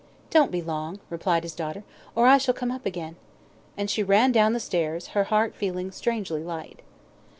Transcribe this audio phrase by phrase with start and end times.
[0.31, 1.83] "Don't be long," replied his daughter,
[2.15, 3.17] "or I shall come up again,"
[3.77, 6.79] and she ran down the stairs, her heart feeling strangely light.